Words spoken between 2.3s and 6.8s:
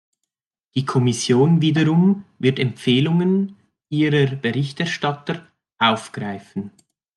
wird Empfehlungen Ihrer Berichterstatter aufgreifen.